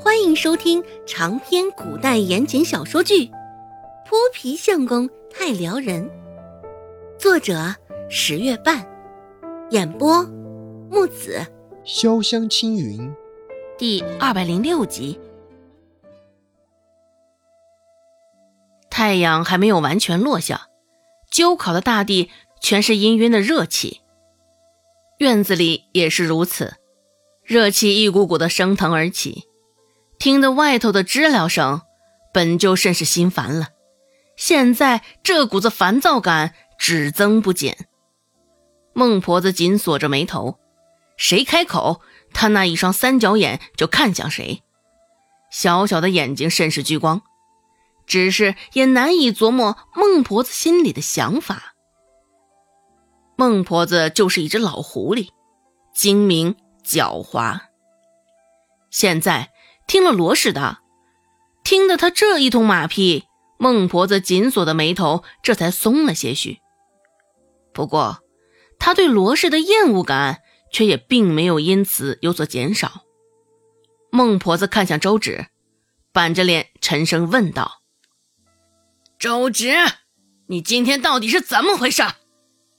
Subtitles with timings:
[0.00, 3.26] 欢迎收听长篇古代言情小说剧
[4.06, 6.08] 《泼皮相公太撩人》，
[7.18, 7.74] 作者
[8.08, 8.86] 十月半，
[9.70, 10.22] 演播
[10.88, 11.44] 木子
[11.84, 13.12] 潇湘青云，
[13.76, 15.18] 第二百零六集。
[18.88, 20.68] 太阳还没有完全落下，
[21.32, 22.30] 灸烤的大地
[22.60, 24.00] 全是氤氲的热气。
[25.18, 26.76] 院子里也是如此，
[27.42, 29.47] 热气一股股的升腾而起。
[30.18, 31.82] 听得外头的知了声，
[32.32, 33.68] 本就甚是心烦了，
[34.36, 37.86] 现在这股子烦躁感只增不减。
[38.92, 40.58] 孟婆子紧锁着眉头，
[41.16, 42.00] 谁开口，
[42.32, 44.62] 她那一双三角眼就看向谁。
[45.50, 47.22] 小小的眼睛甚是聚光，
[48.04, 51.74] 只是也难以琢磨孟婆子心里的想法。
[53.36, 55.28] 孟婆子就是一只老狐狸，
[55.94, 57.60] 精明狡猾。
[58.90, 59.52] 现在。
[59.88, 60.78] 听了罗氏的，
[61.64, 63.24] 听得他这一通马屁，
[63.58, 66.58] 孟婆子紧锁的眉头这才松了些许。
[67.72, 68.22] 不过，
[68.78, 73.04] 他对罗氏的厌恶感却也并没有因此有所减少。
[74.10, 75.46] 孟婆子看向周芷，
[76.12, 77.80] 板着脸沉声问道
[79.18, 79.74] ：“周芷，
[80.48, 82.02] 你今天到底是怎么回事？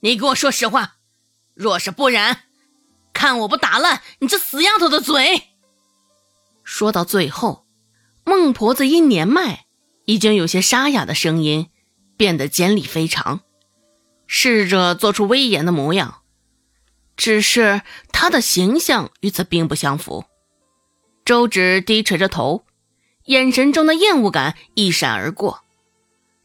[0.00, 0.94] 你给我说实话，
[1.54, 2.44] 若是不然，
[3.12, 5.48] 看我不打烂你这死丫头的嘴！”
[6.72, 7.66] 说到最后，
[8.24, 9.66] 孟婆子因年迈，
[10.04, 11.68] 已经有些沙哑的声音
[12.16, 13.40] 变得尖利非常，
[14.28, 16.22] 试着做出威严的模样。
[17.16, 17.82] 只是
[18.12, 20.24] 她的形象与此并不相符。
[21.24, 22.64] 周芷低垂着头，
[23.24, 25.64] 眼神中的厌恶感一闪而过，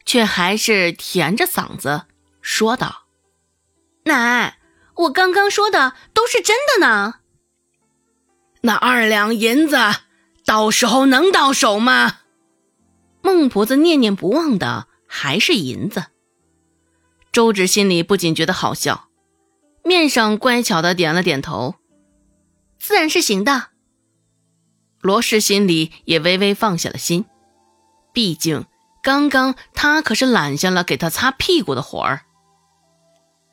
[0.04, 2.02] 却还是甜着嗓子
[2.42, 3.04] 说道
[4.04, 4.58] ：“奶，
[4.96, 7.20] 我刚刚说的都是真的呢。
[8.62, 9.76] 那二两银子。”
[10.46, 12.20] 到时候能到手吗？
[13.20, 16.06] 孟婆子念念不忘的还是银子。
[17.32, 19.08] 周芷心里不仅觉得好笑，
[19.82, 21.74] 面上乖巧的点了点头，
[22.78, 23.70] 自然是行的。
[25.00, 27.24] 罗氏心里也微微放下了心，
[28.12, 28.64] 毕竟
[29.02, 32.22] 刚刚他可是揽下了给他擦屁股的活儿。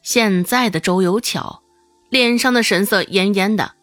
[0.04, 1.64] 现在的周有巧，
[2.10, 3.74] 脸上的神色恹恹的。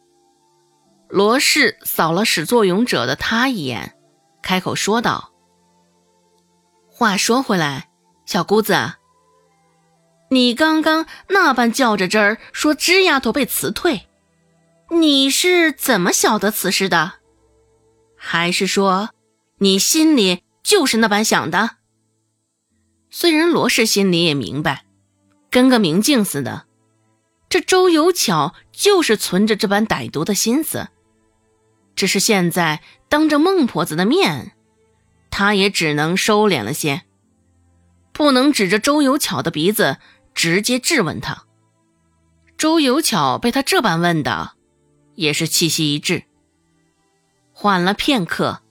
[1.11, 3.97] 罗氏扫了始作俑者的他一眼，
[4.43, 5.33] 开口说道
[6.87, 7.91] ：“话说回来，
[8.27, 8.93] 小姑子，
[10.31, 14.07] 你刚刚那般较着真儿说枝丫头被辞退，
[14.91, 17.15] 你是怎么晓得此事的？
[18.17, 19.11] 还是说
[19.59, 21.79] 你心里就是那般想的？”
[23.11, 24.85] 虽然罗氏心里也明白，
[25.51, 26.67] 跟个明镜似的，
[27.49, 30.89] 这周有巧就是存着这般歹毒的心思。
[32.01, 32.81] 只是现在
[33.11, 34.53] 当着孟婆子的面，
[35.31, 37.03] 他也只能收敛了些，
[38.11, 39.99] 不能指着周有巧的鼻子
[40.35, 41.45] 直接质问他。
[42.57, 44.53] 周有巧被他这般问的，
[45.15, 46.25] 也是气息一滞，
[47.53, 48.63] 缓了片刻，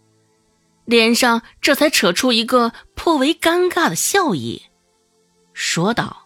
[0.85, 4.63] 脸上这才扯出一个颇为尴尬的笑意，
[5.53, 6.25] 说道：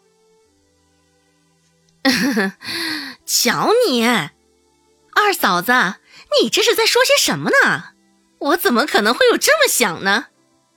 [3.27, 5.95] “瞧你，二嫂子。”
[6.41, 7.91] 你这是在说些什么呢？
[8.39, 10.27] 我怎么可能会有这么想呢？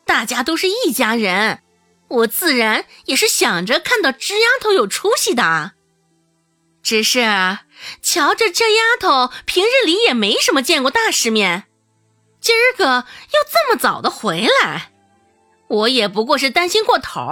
[0.05, 1.63] 大家都是一家人，
[2.09, 5.73] 我自然也是想着看到枝丫头有出息的。
[6.83, 7.21] 只是
[8.01, 11.65] 瞧着这丫头平日里也没什么见过大世面，
[12.41, 14.93] 今儿个又这么早的回来，
[15.67, 17.29] 我也不过是担心过头。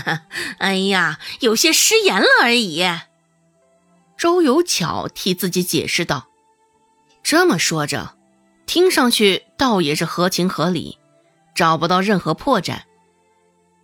[0.58, 2.86] 哎呀，有些失言了而已。
[4.18, 6.28] 周有巧替自己解释道。
[7.22, 8.16] 这么说着，
[8.66, 10.98] 听上去倒也是合情合理，
[11.54, 12.80] 找不到任何破绽。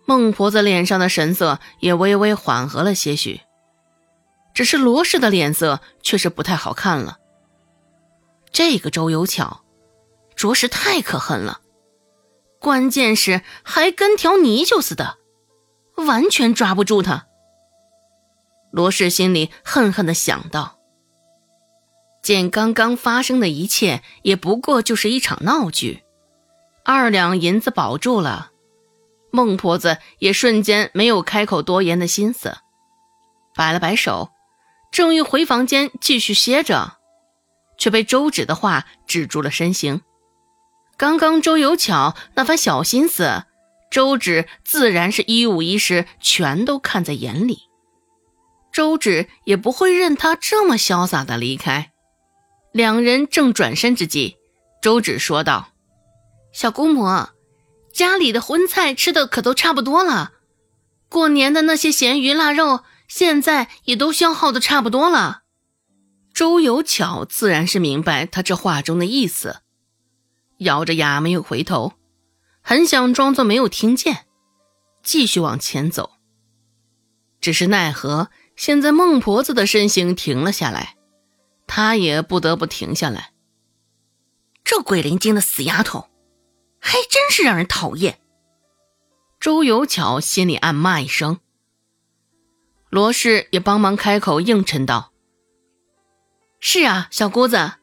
[0.05, 3.41] 孟婆子脸上的神色也微微缓和了些许，
[4.53, 7.17] 只是罗氏的脸色却是不太好看了。
[8.51, 9.61] 这个周有巧，
[10.35, 11.61] 着实太可恨了，
[12.59, 15.17] 关键是还跟条泥鳅似的，
[15.95, 17.27] 完全抓不住他。
[18.71, 20.78] 罗氏心里恨恨的想到。
[22.29, 26.03] 见刚刚发生的一切也不过就是一场闹剧，
[26.85, 28.51] 二两银子保住了，
[29.31, 32.55] 孟婆子也瞬间没有开口多言的心思，
[33.55, 34.29] 摆了摆手，
[34.91, 36.97] 正欲回房间继续歇着，
[37.79, 40.01] 却被周芷的话止住了身形。
[40.97, 43.45] 刚刚周有巧那番小心思，
[43.89, 47.61] 周芷自然是一五一十全都看在眼里，
[48.71, 51.91] 周芷也不会任他这么潇洒的离开。
[52.71, 54.37] 两人正转身之际，
[54.81, 55.69] 周芷说道
[56.53, 57.27] ：“小姑母，
[57.93, 60.33] 家里的荤菜吃的可都差不多了，
[61.09, 65.41] 过年的那些咸鱼腊肉，现在也都消耗的差不多了。
[66.31, 69.61] 周有巧自然是明白他这话中的意思，
[70.59, 71.93] 咬着牙没有回头，
[72.61, 74.25] 很想装作没有听见，
[75.03, 76.11] 继续往前走。
[77.41, 80.95] 只是奈何现在孟婆子的身形停了下来，
[81.69, 83.31] 他也不得不停下来。
[84.63, 86.09] 这鬼灵精的死丫头，
[86.79, 88.19] 还真是让人讨厌。
[89.39, 91.39] 周有巧心里暗骂一声。
[92.89, 95.13] 罗氏也帮忙开口应承道
[96.59, 97.73] ：“是啊，小姑子，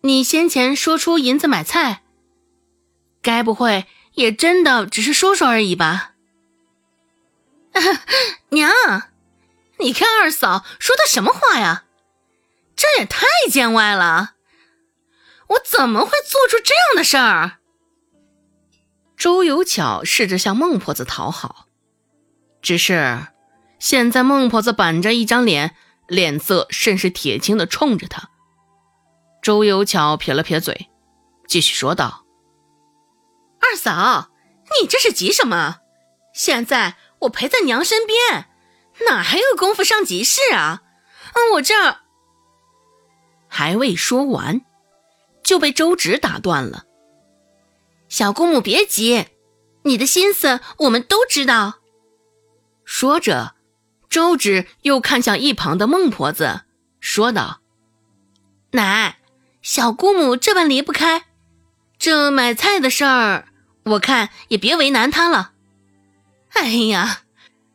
[0.00, 2.02] 你先前说出银子买菜，
[3.22, 6.14] 该不会也真的只是说说而已吧？”
[8.50, 8.72] 娘，
[9.78, 11.84] 你看二嫂说的什么话呀？
[12.78, 14.34] 这也太见外了！
[15.48, 17.58] 我怎么会做出这样的事儿？
[19.16, 21.66] 周有巧试着向孟婆子讨好，
[22.62, 23.26] 只是
[23.80, 25.74] 现在孟婆子板着一张脸，
[26.06, 28.30] 脸色甚是铁青的冲着他。
[29.42, 30.88] 周有巧撇了撇嘴，
[31.48, 32.24] 继续说道
[33.60, 34.30] ：“二嫂，
[34.80, 35.78] 你这是急什么？
[36.32, 38.48] 现在……”我陪在娘身边，
[39.08, 40.82] 哪还有功夫上集市啊？
[41.34, 41.98] 嗯，我这
[43.48, 44.60] 还未说完，
[45.42, 46.84] 就被周芷打断了。
[48.08, 49.26] 小姑母别急，
[49.82, 51.78] 你的心思我们都知道。
[52.84, 53.54] 说着，
[54.08, 56.62] 周芷又看向一旁的孟婆子，
[57.00, 57.60] 说道
[58.72, 59.18] ：“奶，
[59.60, 61.26] 小姑母这般离不开，
[61.98, 63.48] 这买菜的事儿，
[63.84, 65.52] 我看也别为难她了。”
[66.54, 67.22] 哎呀，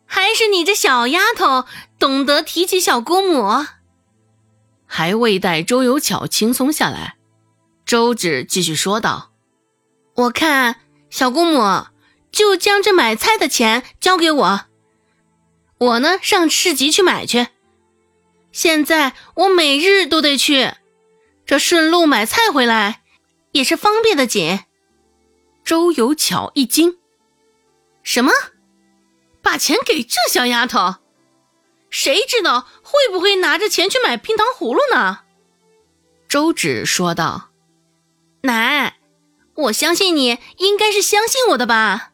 [0.06, 1.66] 还是你这小丫头
[2.00, 3.66] 懂得提起小姑母。
[4.96, 7.18] 还未待周有巧轻松下来，
[7.84, 9.32] 周芷继续说道
[10.14, 11.88] ：“我看小姑母
[12.32, 14.66] 就将这买菜的钱交给我，
[15.80, 17.48] 我呢上市集去买去。
[18.52, 20.74] 现在我每日都得去，
[21.44, 23.02] 这顺路买菜回来
[23.54, 24.60] 也是方便的紧。”
[25.66, 27.00] 周有巧一惊
[28.04, 28.32] ：“什么？”
[29.42, 30.98] 把钱给这小丫头，
[31.90, 35.22] 谁知道会不会拿着钱去买冰糖葫芦呢？
[36.30, 37.50] 周芷说道
[38.44, 39.00] ：“奶，
[39.56, 42.12] 我相信你应该是相信我的吧。”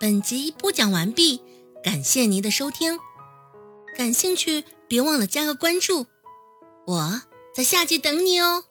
[0.00, 1.42] 本集播讲完毕，
[1.82, 2.98] 感谢您的收听。
[3.94, 6.06] 感兴趣，别忘了加个关注，
[6.86, 7.22] 我
[7.54, 8.64] 在下集等你哦。